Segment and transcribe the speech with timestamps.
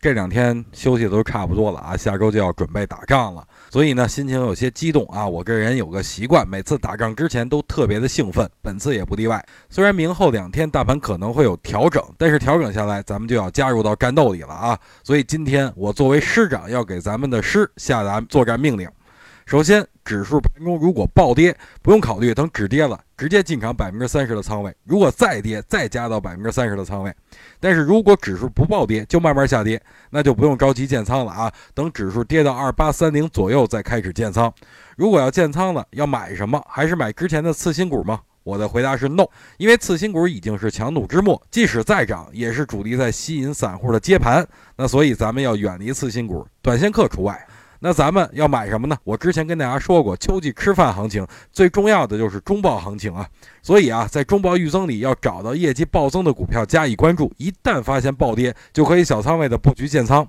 [0.00, 5.28] 这两天休息都差不多了啊，下周就要准备打仗了，所以呢，心情有些激动啊。
[5.28, 9.44] 我个人有个习惯，每次打仗之前都特别的兴奋，本次也不例外。
[9.68, 14.78] 虽然明后两天大盘可能会有调整，但是调整下来，咱们就要加入到战斗里了啊。
[15.02, 18.88] 所以今天我作为师长，要给咱们的师下达作战命令。
[19.50, 24.72] 首先，指数盘中如果暴跌，不用考虑，等止跌了，直接进场百分之三十的仓位。
[24.84, 27.12] 如果再跌，再加到百分之三十的仓位。
[27.58, 31.52] 但是如果指数不暴跌，就慢慢下跌，那就不用着急建仓了啊。
[31.74, 34.54] 等指数跌到二八三零左右再开始建仓。
[34.96, 36.64] 如果要建仓了，要买什么？
[36.68, 38.20] 还是买之前的次新股吗？
[38.44, 39.26] 我的回答是 no，
[39.58, 44.46] 因为次新股已经是强弩之末，即使再涨，也是主力在吸引散户的接盘。
[44.76, 47.44] 那所以咱们要远离次新股，短线客除外。
[47.82, 48.96] 那咱们要买什么呢？
[49.04, 53.26] 我之前跟大家说过，秋季吃饭行情最重要的就是中报行情啊。
[53.62, 60.28] 所以啊，在中报预增里要找到业绩暴增的股票加以关注，一旦发现暴跌，就可以小仓位的布局建仓。